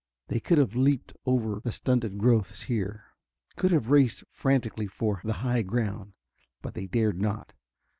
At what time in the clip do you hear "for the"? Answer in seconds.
4.87-5.31